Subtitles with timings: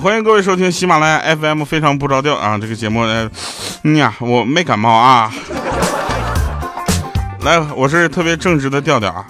[0.00, 2.56] 欢迎各位收听喜马拉雅 FM，非常不着调啊！
[2.56, 3.28] 这个节目呢，
[3.82, 5.32] 嗯呀，我没感冒啊。
[7.40, 9.26] 来，我是特别正直的调调啊。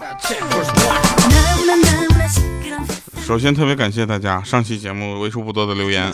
[3.25, 6.13] 首先特别感谢大家上期节目为数不多的留言。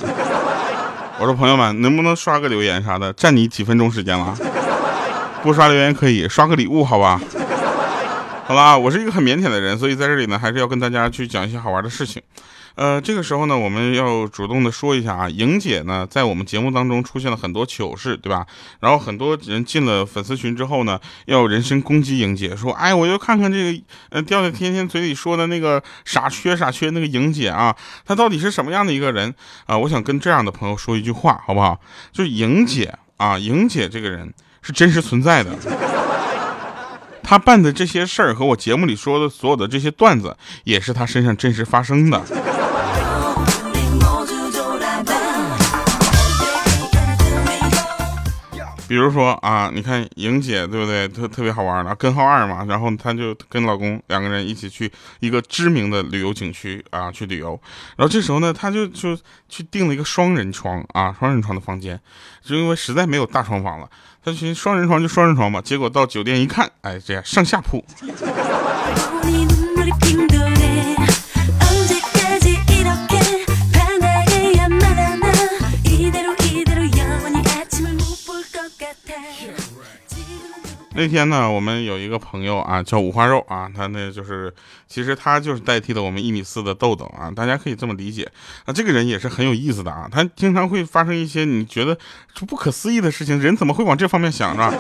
[1.19, 3.13] 我说朋友们，能不能刷个留言啥的？
[3.15, 4.37] 占你几分钟时间了？
[5.43, 7.21] 不刷留言可以刷个礼物，好吧？
[8.47, 12.23] 好吧，我是一个很腼腆的人，所以在这里呢，还是要跟大家去讲一些好玩的事情。
[12.75, 18.47] 呃，这个时候呢，我们要主动的说一下啊，莹姐呢，在我们节目当中出现了很多糗事，对吧？
[18.81, 27.75] 然后很多人进了粉丝群之后呢，要人身攻击莹姐，说，哎，我要看看这个，呃，掉在天天嘴里说的那个傻缺傻缺那个莹姐啊，
[28.05, 29.79] 她到底是什么样的一个人啊？
[29.79, 31.81] 我想跟这样的朋友说一句话，好不好？
[32.13, 34.31] 就是莹姐啊，莹姐这个人
[34.61, 35.57] 是真实存在的。
[37.25, 42.23] 他办的这些事儿和我节目里说的所有的这些段子，也是他身上真实发生的。
[48.87, 51.09] 比如说啊，你看莹姐对不对？
[51.09, 54.91] 特特别好玩的根号二嘛，然后她就跟老公两个人一起去
[55.21, 57.59] 一个知名的旅游景区啊去旅游，
[57.97, 59.17] 然后这时候呢，她就就
[59.49, 61.99] 去订了一个双人床啊，双人床的房间，
[62.43, 63.89] 就因为实在没有大床房了，
[64.23, 67.85] 她寻思双人床就双人床吧，结果到酒店一看，哎，这样上下铺。
[80.97, 84.55] 那天呢，我们有一个朋友啊，叫五花肉啊，他那就是，
[84.87, 88.31] 其实他就是代替了我们一米四的豆豆啊，大家可以这么理解
[88.65, 88.73] 啊。
[88.73, 91.99] 这个人也是很有意思的啊，他经常会发生一些你觉得
[92.47, 94.73] 不可思议的事情，人怎么会往这方面想呢？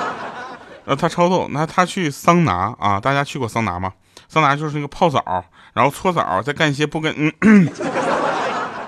[0.86, 3.92] 呃，他超逗，那他去桑拿啊，大家去过桑拿吗？
[4.28, 7.68] 桑拿就是那个泡澡，然后搓澡，再干一些不跟嗯，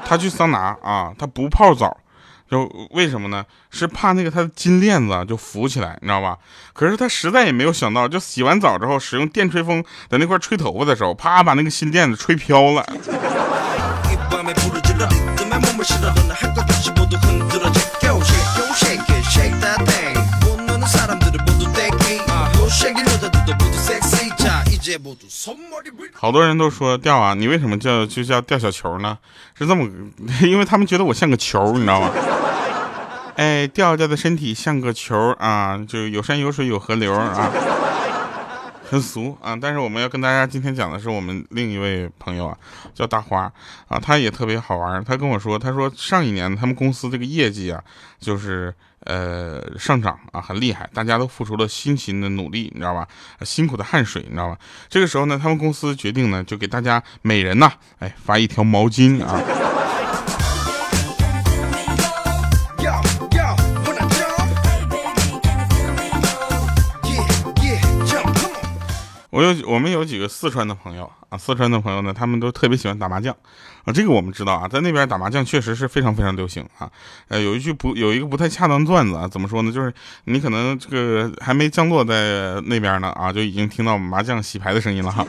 [0.06, 1.96] 他去桑拿啊，他不泡澡。
[2.50, 3.44] 就为什么呢？
[3.70, 6.36] 是怕那个他的金链子就浮起来，你知道吧？
[6.72, 12.84] 可是他实在也没有想到，就洗完澡之后，使用电吹风在那块吹头发的时候，啪把那个金链子吹飘了。
[26.12, 29.18] 好多人都说掉啊，你为什么叫就叫掉小球呢？
[29.58, 29.88] 是这么，
[30.42, 32.10] 因为他们觉得我像个球，你知道吗？
[33.36, 37.50] 哎，调调的身体像个球啊，就有山有水有河流啊，
[38.88, 39.56] 很俗啊。
[39.60, 42.58] 但是我们要跟大家今天讲的是我们另一位朋友啊，
[42.94, 43.52] 叫大花
[43.88, 45.02] 啊，他也特别好玩。
[45.02, 47.82] 他跟我说，他说上一年他们公司这个业绩啊，
[48.20, 53.06] 就是呃上涨啊，很厉害，大家都付出了辛勤的努力，你知道吧？
[53.42, 54.58] 辛苦的汗水，你知道吧？
[54.88, 59.40] 这个时候呢，他们公司决定呢，就给大家每人呐，哎，发一条毛巾啊。
[69.34, 73.34] 我有我们有几个四川的朋友啊，四川的朋友呢，他们都特别喜欢打麻将
[73.84, 73.92] 啊。
[73.92, 76.88] 这个我们知道啊，在那边打麻将确实是非常非常流行啊。
[77.26, 79.72] 呃，有一句不有一个不太恰当的段子啊，怎么说呢？
[79.72, 79.92] 就是
[80.26, 85.26] 你可能这个还没降落在那边呢啊，就已经听到麻将洗牌的声音了哈。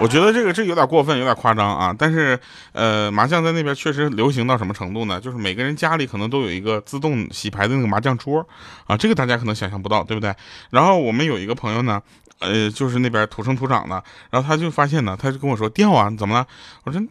[0.00, 1.94] 我觉得这个这有点过分，有点夸张啊。
[1.98, 2.38] 但是
[2.72, 5.20] 呃，麻将在那边确实流行到什么程度呢？
[5.20, 8.46] 就是每个人家里可能都有一个自动洗牌的那个麻将桌
[8.86, 10.34] 啊，这个大家可能想象不到，对不对？
[10.70, 12.00] 然后我们有一个朋友呢。
[12.40, 14.00] 呃，就是那边土生土长的，
[14.30, 16.46] 然后他就发现呢，他就跟我说掉啊，怎么了？
[16.84, 17.02] 我说，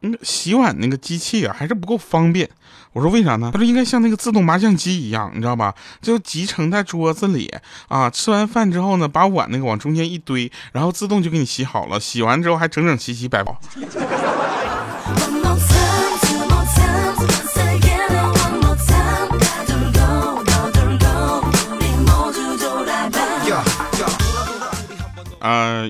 [0.00, 2.48] 那个洗碗那个机器啊，还是不够方便。
[2.92, 3.50] 我说为啥呢？
[3.52, 5.74] 他说应该像那个自动麻将机一样，你知道吧？
[6.00, 7.52] 就集成在桌子里
[7.88, 12.00] 啊，吃完饭之后呢，把碗那个往中间一堆，然后自动就给你洗好了。
[12.00, 13.60] 洗完之后还整整齐齐摆好。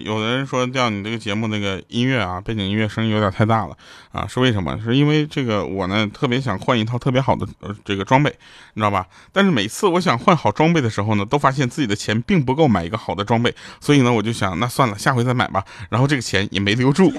[0.03, 3.77] 有的人说掉你这个节目那个音乐啊，背景音乐声音有点太大了
[4.13, 4.79] 啊，是为什么？
[4.83, 7.47] 是因为这个我呢特别想换一套特别好的
[7.85, 8.31] 这个装备，
[8.75, 9.07] 你知道吧？
[9.33, 15.65] 但是每次我想换好装备的时候呢，都发现自己的钱并不够买一个好的装备，所以呢我就想那算了，下回再买吧。
[15.91, 17.13] 然后这个钱也没留住。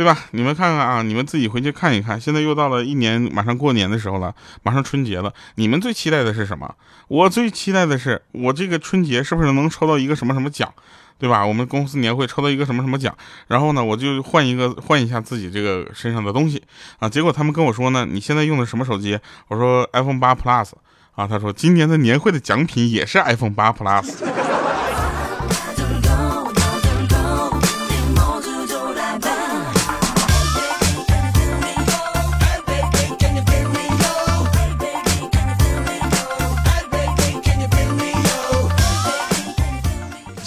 [0.00, 0.18] 对吧？
[0.30, 2.18] 你们看看啊，你们自己回去看一看。
[2.18, 5.30] 现在又到了一年马上过年的时候了，马上春节了。
[5.56, 6.74] 你们最期待的是什么？
[7.08, 10.72] 我最期待的是我这个春节是不是能抽到一个什么什么奖，
[11.18, 11.44] 对吧？
[11.44, 13.14] 我们公司年会抽到一个什么什么奖，
[13.48, 16.62] 然后呢，我就换一个换一下自己这个身上的东西
[16.98, 17.06] 啊。
[17.06, 19.18] 结果他们跟我说呢，你现在用的什么手机？
[19.48, 20.70] 我说 iPhone 八 Plus
[21.14, 21.26] 啊。
[21.26, 24.39] 他说今年的年会的奖品也是 iPhone 八 Plus。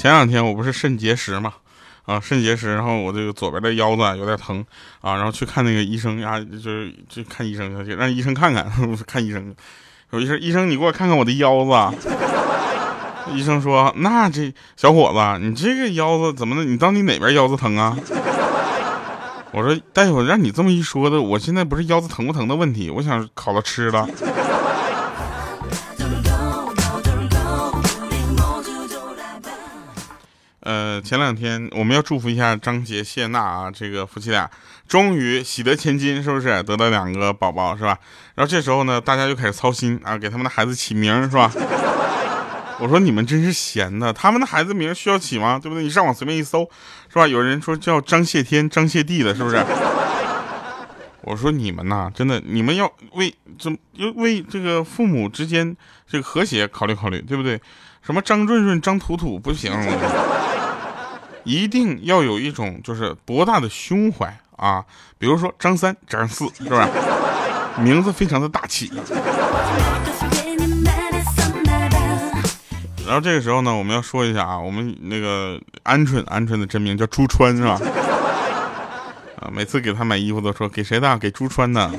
[0.04, 1.54] 前两天我不是肾结石嘛，
[2.06, 4.60] 啊，肾结石，然后我这个左边的腰子有点疼
[5.00, 8.70] 啊，然后去看那个医生呀，就是去看医生去，让医生看看，
[9.08, 9.56] 看医生，
[10.12, 11.98] 说医生，医生你给我看看我的腰子。
[13.34, 16.66] 医生说，那这小伙子，你这个腰子怎么的？
[16.66, 17.98] 你到底哪边腰子疼啊？
[19.54, 24.06] 我说大夫，让你这么一说的，我现在不是腰子疼不疼的问题，我想烤了吃了。
[30.74, 34.50] 呃，前两天我们要祝福一下张杰谢娜啊，这个夫妻俩
[34.88, 37.96] 终于喜得千金，是不是得到两个宝宝是吧？
[38.34, 41.52] 然后这时候呢，大家就开始操心啊，给他们的孩子起名是吧？
[42.80, 45.60] 我说你们真是闲的，他们的孩子名需要起吗？
[45.62, 45.84] 对不对？
[45.84, 46.68] 你上网随便一搜，
[47.08, 47.28] 是吧？
[47.28, 49.64] 有人说叫张谢天、张谢地的，是不是？
[51.22, 55.78] 我说你们呐，真的，你们要为怎要为这个父母之间
[56.08, 57.62] 这个和谐考虑考虑，对不对？
[58.02, 59.72] 什么张润润、张土土不行。
[61.44, 64.84] 一定要有一种就是博大的胸怀啊，
[65.18, 66.88] 比如说张三、张四，是吧？
[67.80, 68.92] 名字非常的大气。
[73.06, 77.80] 然后这个时候呢，我们要说一下啊，我们那个鹌鹑，鹌鹑的真名叫朱川，是吧？
[79.42, 81.18] 啊，每次给他买衣服都说给谁的？
[81.18, 81.92] 给朱川的。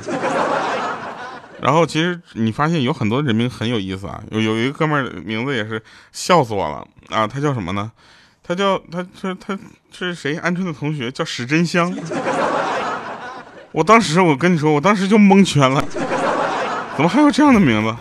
[1.61, 5.83] 然后其实你发现有很多人名很有意思啊，有有一个哥们儿名字也是
[6.13, 7.91] 笑死我了啊，他叫什么呢？
[8.47, 9.59] 他叫他他他
[9.91, 10.39] 是谁？
[10.39, 11.91] 鹌鹑的同学叫史真香。
[13.73, 15.83] 我当时我跟你说，我当时就蒙圈了，
[16.95, 17.97] 怎么还有这样的名字？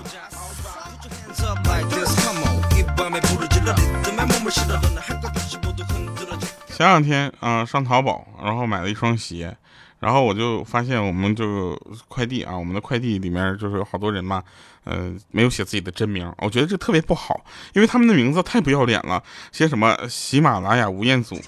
[6.76, 9.56] 前两天啊上淘宝，然后买了一双鞋。
[10.04, 11.80] 然后我就发现，我们就
[12.10, 14.44] 快递啊，我们的快递里面就是有好多人嘛，
[14.84, 17.40] 呃，没有写自己的真名，我觉得这特别不好，
[17.72, 19.24] 因为他们的名字太不要脸了，
[19.54, 21.40] 写什么喜马拉雅吴彦祖，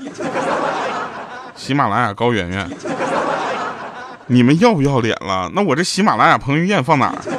[1.54, 2.70] 喜马拉雅高圆圆，
[4.28, 5.52] 你们要不要脸了？
[5.54, 7.35] 那我这喜马拉雅彭于晏放哪儿？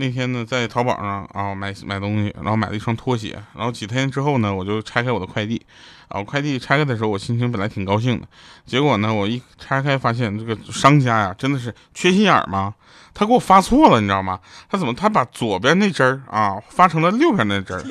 [0.00, 5.60] 那天呢在淘宝上啊买买东西，然后买了一双拖鞋，然后几天之后呢，我就拆开我的快递，
[6.08, 8.26] 啊，我快递拆开的时候，我心情本来挺高兴的，
[8.64, 12.74] 结果呢，我一拆开发现这个商家呀，真的是缺心眼儿吗？
[13.12, 14.40] 他给我发错了，你知道吗？
[14.70, 17.84] 他怎么他把左边那针儿啊发成了 右边那针儿，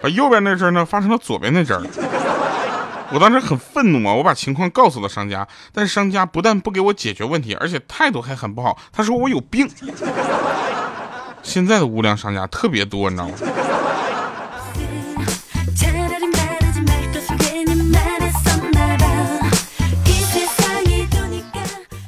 [0.00, 1.84] 把右边那针呢发成了左边那针儿。
[3.10, 4.12] 我当时很愤怒啊！
[4.12, 8.78] 我把情况告诉了商家，但是商家不但不给我解决问题，而且态度还很不好。
[8.92, 9.68] 他说我有病。
[11.42, 13.34] 现在的无良商家特别多，你知道吗？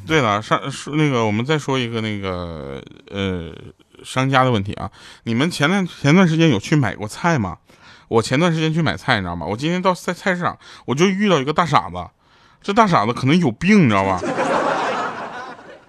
[0.07, 3.55] 对了，上说那个，我们再说一个那个呃
[4.05, 4.91] 商家的问题啊。
[5.23, 7.59] 你们前段前段时间有去买过菜吗？
[8.11, 9.47] 我前段时间去买菜，你知道吗？
[9.47, 12.05] 我今天到菜菜市场，我就遇到一个大傻子。
[12.61, 14.21] 这大傻子可能有病，你知道吧？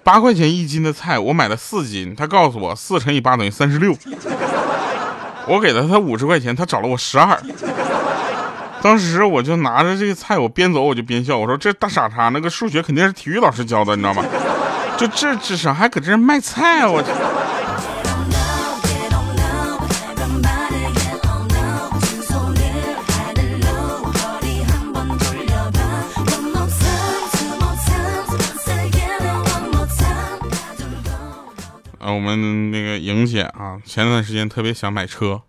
[0.04, 3.98] 八块钱一斤的菜，我买了四斤，他告诉我四乘以八等于三十六。
[5.48, 7.36] 我给了他五十块钱，他找了我十二。
[8.84, 14.24] 当时我就拿着这个菜，我边走我就边笑，我说这大傻叉，那个数学肯定是体育老师教的，你知道吗？
[14.96, 17.04] 就这智商还搁这卖菜，我。
[32.14, 35.42] 我们那个莹姐啊，前段时间特别想买车，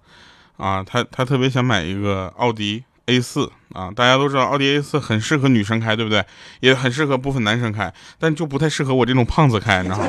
[0.57, 6.25] 啊，她她特别想买一个奥迪 A 四啊，大家都知道奥迪 A 四很适合女生开，对不对？
[6.61, 10.07] 也很适合部分男生开，但就不太适合我这种胖子开，你知道吗？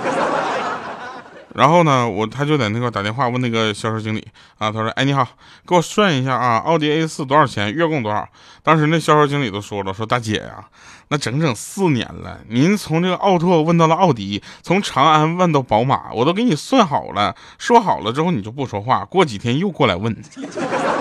[1.53, 5.27] 然后呢，我他就在那块打电话问那个销售经理啊，他说：“哎，你好，
[5.67, 7.73] 给我算一下啊，奥迪 A 四多少钱？
[7.73, 8.27] 月供多少？”
[8.63, 10.65] 当时那销售经理都说了：“说大姐呀，
[11.09, 20.15] 那整整四年了，您从这个奥拓问到了奥迪，从长安问到宝马，我都给你算好了，说好了之后你就不说话，过几天又过来问。”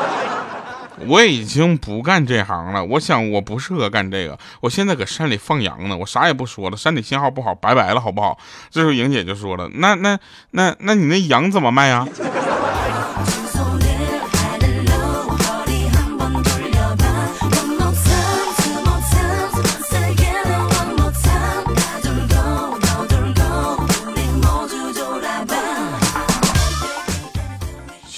[1.07, 4.39] 我已经不干这行了，我想我不适合干这个。
[4.61, 8.39] 我现在搁山里放羊呢，我啥也不说了，山里信号不好，拜拜了，好不好？
[8.71, 10.19] 这时候莹姐就说了：“那那
[10.51, 12.07] 那那你那羊怎么卖啊？”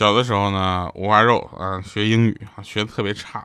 [0.04, 3.42] 小的时候呢，五花肉啊，学英语啊，学的特别差，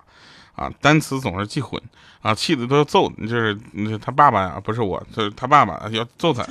[0.58, 1.82] 啊，单词总是记混，
[2.22, 3.58] 啊，气的都要揍，就是
[3.98, 6.46] 他爸爸呀，不是我，就是他爸爸要揍他。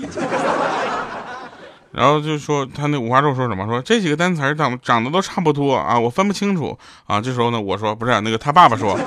[1.92, 3.66] 然后就说他那五花肉说什么？
[3.66, 7.20] 说这几个单词长长得都差不多啊，我分不清楚啊。
[7.20, 8.98] 这时候呢，我说不是那个他爸爸说，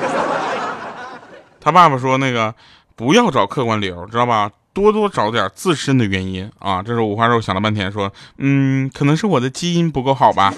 [1.60, 2.54] 他爸爸说那个
[2.96, 4.52] 不要找客观理由，知道吧？
[4.74, 6.82] 多多找点自身的原因啊。
[6.82, 10.54] 这时候五花肉想了半天说，嗯，可能是我的基因不够好吧。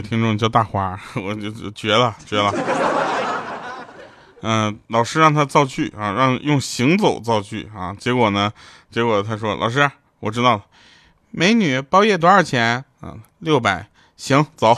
[0.00, 2.52] 听众叫大花， 我就绝了，绝了。
[4.42, 7.94] 嗯，老师让他造句啊，让用行走造句啊。
[7.98, 8.50] 结果呢，
[8.90, 10.64] 结果他说：“老师，我知道了，
[11.30, 12.84] 美女包夜多少钱？
[13.00, 13.86] 啊，六百。
[14.16, 14.76] 行走。”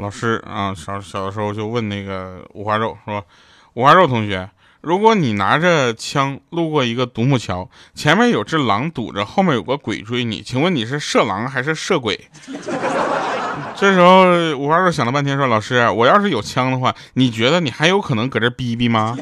[0.00, 3.24] 老师啊，小小的时候就问那个五花肉说
[3.74, 4.48] ：“五花肉同学，
[4.80, 12.28] 如果你拿着枪路过一个独木桥，前面有只狼堵着，后面有个鬼追你，请问你是射狼还是射鬼？”
[13.74, 19.16] 这时候五花肉想了半天说：“老师，我要是有枪的话，你觉得你还有可能搁这逼逼吗？”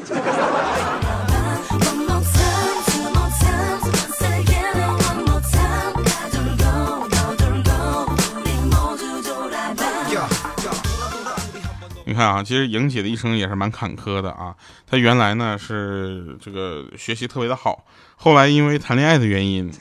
[12.17, 14.55] 看啊，其实莹姐的一生也是蛮坎坷的啊。
[14.89, 19.71] 她原来呢是这个学习特别的好，后来因为谈恋爱的原因，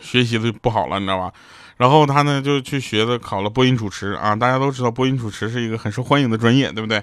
[0.00, 1.32] 学习的不好了，你知道吧？
[1.76, 4.36] 然后她呢就去学的考了播音主持啊。
[4.36, 7.02] 大家都知道播音主持是一个很受欢迎的专业，对不对？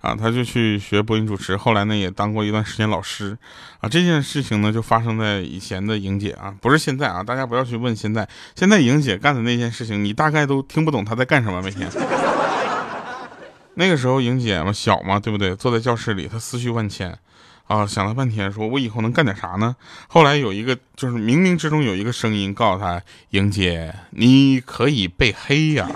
[0.00, 3.36] 啊，她就去学播音主持，后来呢也当过一段时间老师
[3.80, 3.88] 啊。
[3.88, 7.22] 这件事情呢就发生在以前的莹姐啊，不是现在啊。
[7.22, 11.90] 大家不要去问现在，现在莹姐干的那件事情，你大概都听不懂她在干什么，每天。
[13.80, 15.56] 那个时候，莹姐嘛小嘛，对不对？
[15.56, 17.18] 坐在教室里，她思绪万千，
[17.66, 19.74] 啊，想了半天，说我以后能干点啥呢？
[20.06, 25.88] 后来有一个，就是冥冥之中有一个声音告诉她，莹姐，你可以被黑呀。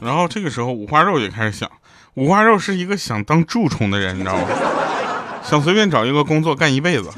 [0.00, 1.70] 然后这个时候，五花肉也开始想。
[2.14, 4.46] 五花肉是一个想当蛀虫的人，你知道吗？
[5.42, 7.10] 想随便找一个工作干一辈子。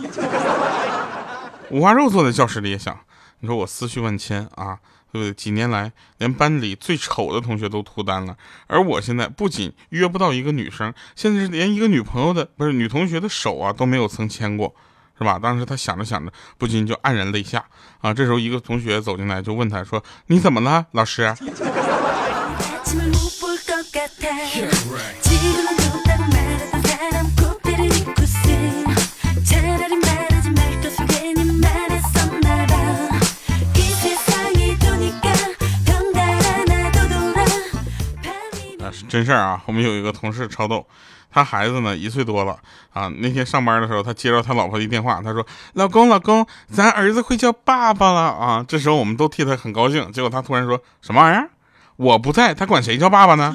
[1.71, 2.97] 五花肉坐在教室里也想，
[3.41, 4.79] 你说我思绪万千啊，
[5.11, 5.35] 对不对？
[5.35, 8.37] 几年来，连班里最丑的同学都脱单了，
[8.69, 14.73] 而我现在不仅约不到一个女生，现在是连一个女朋友的不是女同学的手啊都没有曾牵过，
[15.19, 15.41] 是吧？
[15.41, 17.65] 当时他想着想着，不禁就黯然泪下
[18.01, 18.15] 啊。
[18.15, 21.35] 这时候一个同学走进来就问他说：“你怎么了，老师？”
[39.14, 39.62] 真事儿啊！
[39.66, 40.85] 我们有一个同事超逗，
[41.30, 42.59] 他孩子呢一岁多了
[42.92, 43.06] 啊。
[43.18, 50.11] 那天上班的时候，他接到他老婆的电话，他说：“老公，老公，咱儿子会叫爸爸了啊！”这时候我们都替他很高兴。
[50.11, 51.49] 结果他突然说什么玩意儿？
[51.94, 53.54] 我不在，他管谁叫爸爸呢？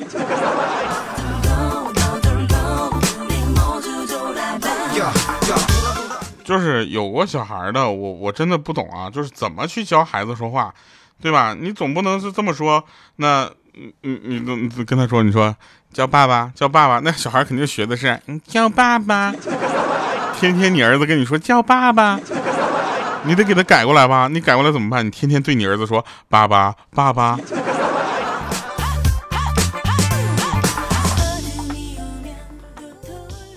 [6.45, 10.73] 就是有过小孩的，我我真的不懂啊，就是怎么去教孩子说话，
[11.21, 11.53] 对吧？
[11.59, 12.85] 你总不能是这么说，
[13.17, 13.51] 那。
[13.79, 15.55] 你你你跟他说，你说
[15.93, 19.33] 叫爸爸叫爸爸，那小孩肯定学的是你叫爸爸。
[20.37, 22.19] 天天你儿子跟你说叫爸爸，
[23.23, 24.27] 你得给他改过来吧？
[24.27, 25.05] 你改过来怎么办？
[25.05, 27.39] 你天天对你儿子说爸爸爸爸。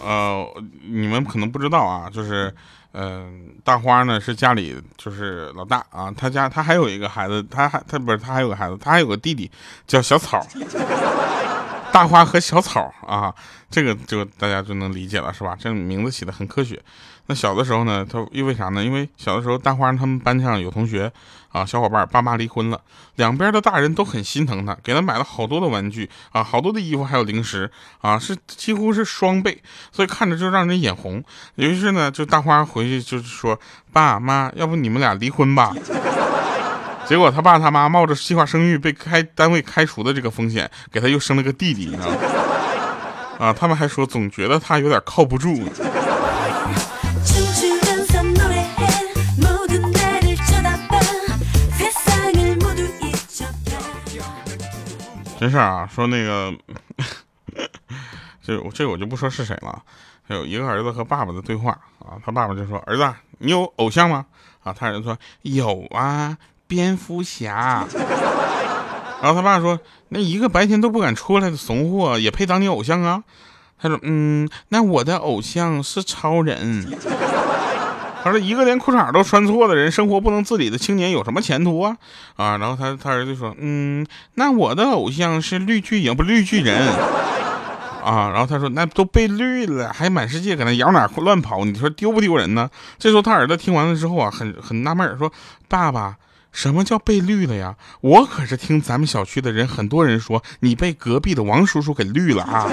[0.00, 0.47] 呃，
[0.88, 2.55] 你们可能不知道啊，就是。
[2.92, 9.50] 嗯，大花呢是家里就是老大啊，他家他还有一个孩子，他还他不是他还有个孩子，他还有个弟弟
[9.87, 10.46] 叫小草。
[11.92, 13.34] 大花和小草啊，
[13.70, 15.54] 这个就大家就能理解了，是吧？
[15.61, 16.82] 这名字起的很科学。
[17.26, 18.85] 那小的时候呢，他因为啥呢？
[18.85, 21.11] 因为小的时候大花他们班上有同学
[21.52, 22.81] 啊，小伙伴爸妈离婚了，
[23.14, 29.62] 两边的大人都很心疼他，给他买了好多的玩具啊，好多的衣服，还有零食啊，是几乎是双倍，
[29.93, 31.23] 所以看着就让人眼红。
[31.55, 33.59] 于是呢，就大花回去就是说，
[33.93, 35.73] 爸妈，要不你们俩离婚吧。
[37.07, 42.17] 结果他爸他妈冒着计划生育被开单位开除的这个风险，给他又生了个弟弟，你知道吗？
[43.47, 45.62] 啊，他们还说总觉得他有点靠不住。
[55.42, 56.54] 真事啊，说那个，
[58.40, 59.82] 这我这我就不说是谁了。
[60.28, 64.25] 有一个儿子和爸爸的对话啊，他爸爸就说：“儿子，你有偶像吗？”
[64.62, 67.84] 啊，他儿子说：“有啊，蝙蝠侠。”
[69.20, 69.80] 然后他爸说
[70.11, 73.25] ：“那一个白天都不敢出来的怂货，也配当你偶像啊？”
[73.82, 76.87] 他说：“嗯，那我的偶像是超人。”
[78.25, 81.97] 他说：“一个连裤衩都穿错的人，生活不能自理的青年有什么前途啊？”
[82.37, 86.87] 啊，然后他他儿子说：“嗯，那我的偶像是绿巨影，不绿巨人。”
[88.02, 95.33] 啊，然后他说：“那都被绿了，还满世界搁那摇哪乱跑，你说丢不丢人呢？”这时候他儿子听完了之后啊，很很纳闷，说
[95.69, 96.17] ：“爸爸，
[96.52, 97.76] 什么叫被绿了呀？
[98.00, 102.69] 我可是听咱们小区的人很多人说，你被隔壁的王叔叔给绿了啊。”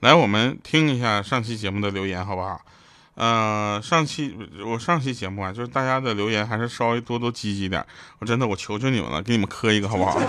[0.00, 2.60] 来，我们听一下上期节目的留言，好不好？
[3.14, 4.36] 呃，上期
[4.66, 7.84] 我上期节目啊，就是大家的留言还是稍微多多积极点。
[8.18, 10.20] 我真的，我求求你们了，给你们磕一个，好不好？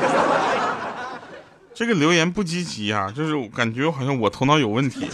[1.73, 5.09] 这个留言不积极啊，就是感觉好像我头脑有问题。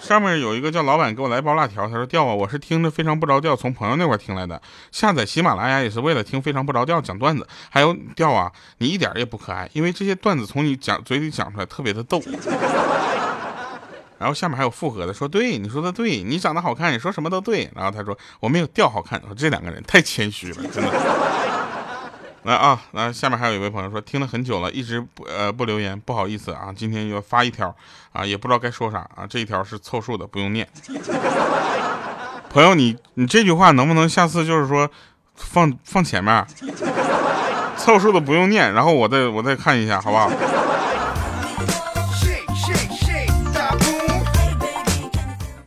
[0.00, 4.60] 上面有一个叫老板给我来包辣条，他说调啊，我是听着非常不着调，从朋友那块听来的。
[4.90, 7.46] 下载喜马拉雅也是为了听非常不着调讲段子。
[7.68, 12.20] 还有调啊，你一点也不可爱，因为这些段子从你讲嘴里讲出来特别的逗。
[14.18, 17.70] 然后下面还有附和的说，对，你说的对，你长得好看，你说什么都对。
[17.74, 20.90] 然后他说我没有调好看，说这两个人太谦虚了，真的。
[22.44, 27.74] 来啊，那下面还有一位朋友说听了很久了，一直不呃不留言，不好意思啊，今天要发一条
[28.12, 30.66] 啊，也不知道该说啥啊，这一条是凑数的，不用念。
[32.48, 34.90] 朋友，你你这句话能不能下次就是说
[35.34, 36.46] 放放前面，
[37.76, 40.30] 凑数的不用念，然后我再我再看一下，好不好？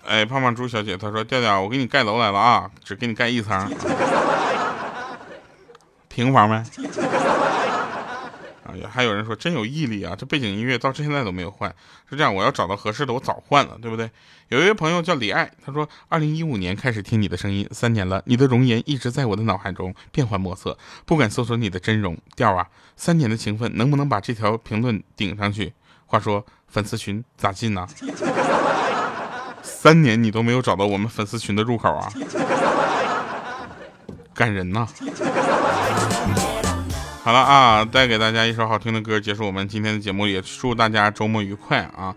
[0.08, 3.72] 哎，胖胖猪小姐她说调调，我给你盖楼来了啊，只给你盖一层。
[6.14, 6.64] 平房呗。
[8.66, 10.16] 哎呀，还有人说真有毅力啊！
[10.18, 11.70] 这背景音乐到现在都没有换。
[12.10, 14.10] 是这样，我要找到合适的，我早换了，对不对？
[14.48, 22.18] 有一位朋友叫李爱，他说，二零一五年开始听你的声音，三年了，你的容颜一直在我的脑海中变幻莫测，不敢搜索你的真容。
[22.36, 25.74] 调啊，三年的情分，能不能把这条评论顶上去？
[26.06, 27.88] 话说粉丝群咋进呢？
[29.62, 32.12] 三年你都没有找到我们粉丝群的入口啊？
[34.34, 34.88] 感人呐！
[37.24, 40.28] 好了啊，带给大家一首好听的歌，结束我们今天的节目。
[40.28, 42.14] 也祝大家周末愉快啊！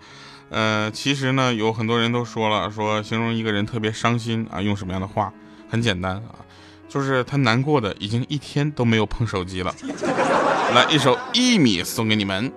[0.49, 5.33] 呃，其实呢，有很多人都说了，说形容一个人特别伤心啊，用什么样的话？
[5.71, 6.42] 很简单啊，
[6.88, 9.73] 就是他难过的已经一天都没有碰手机了。
[10.75, 12.53] 来，一首一米送给你们。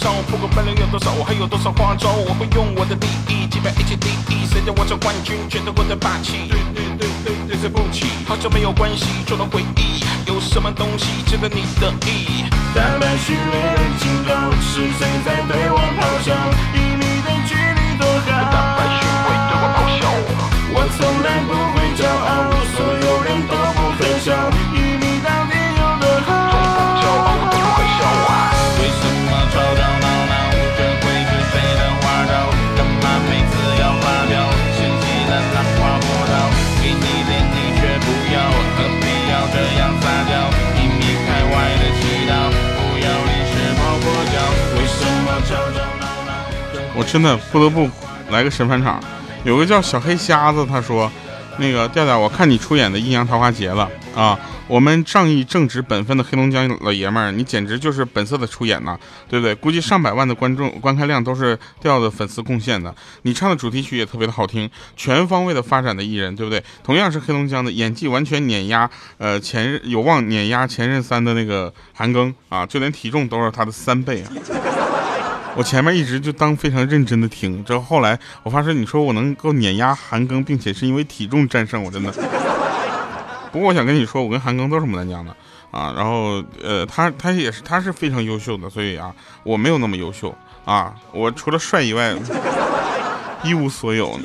[0.00, 4.46] 少，不管分量有多少，我还有多少花招，我会用我的利益击败一切敌意。
[4.50, 6.48] 谁叫我是冠军，全都我的霸气。
[6.48, 10.02] 对对对对对，对不起，好久没有关系，做了回忆。
[10.26, 12.48] 有什么东西值得你的意？
[12.74, 16.79] 坦白虚伪的警告，是谁在对我咆哮？
[47.00, 47.88] 我真的不得不
[48.28, 49.02] 来个神返场，
[49.42, 51.10] 有个叫小黑瞎子，他说
[51.56, 59.54] ：“那个调调，我看你出演的《阴阳桃花劫》了啊，我们仗义正直本分的黑龙江老爷们儿，你简直就是本色的出演呐，对不对？
[59.54, 62.94] 估计上百万的观众观看量都是调的粉丝贡献的。
[63.22, 66.62] 你唱的主题曲也特别的好听，全方位的发展的艺人，对不对？
[66.84, 74.28] 同样是黑龙江的，演技完全碾压，呃，前任有望碾压前任三的那个韩庚啊，就连体重都是他的三倍啊。”
[75.56, 82.12] 我前面一直就当非常认真的听，之后后来我发现你说我能够碾压韩庚，并且是因为体重战胜，我真的。
[83.52, 85.34] 不过我想跟你说，我跟韩庚都是牡丹江的
[85.72, 90.32] 啊，然后呃，他他也是他是非常优秀的，所以啊，我没有那么优秀
[90.64, 92.14] 啊，我除了帅以外
[93.42, 94.18] 一无所有。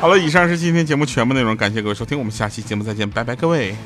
[0.00, 3.76] 好了，以上是今天节目全部内容，感谢各位收听，我们下期节目再见，拜拜，各位。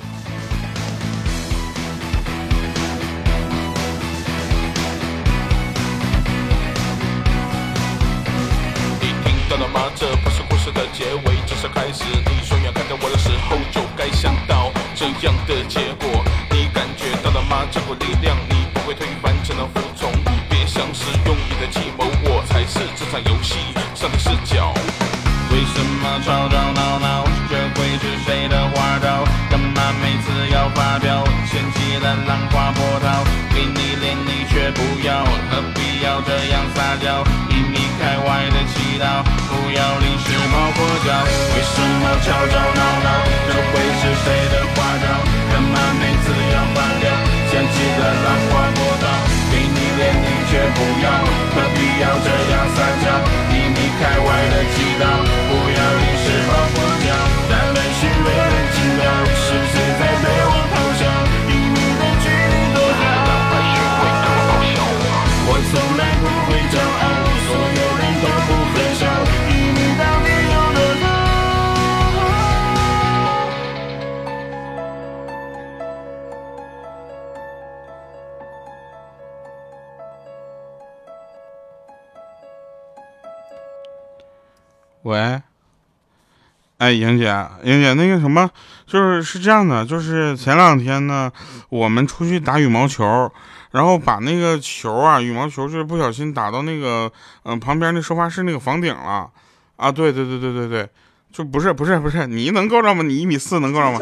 [41.07, 43.04] 为什么吵吵闹闹
[85.05, 85.43] 喂，
[86.79, 87.27] 哎，莹姐，
[87.63, 88.51] 莹姐，那个什么，
[88.87, 91.31] 就是是这样的，就是前两天呢，
[91.69, 93.31] 我们出去打羽毛球，
[93.73, 97.13] 然后把那个球啊，羽毛球就是不小心打到那个
[97.43, 99.31] 嗯、旁边那收发室那个房顶了，
[99.77, 100.89] 啊，对对对对对对，
[101.31, 103.03] 就不是不是不是，你能够着吗？
[103.03, 104.01] 你一米四能够着吗？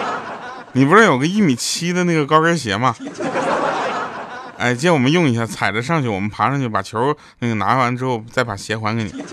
[0.72, 2.94] 你不是有个一米七的那个高跟鞋吗？
[4.58, 9.24] 哎，借我们用一下，踩着上去，我们爬上去把球那个拿完之后，再把鞋还给你。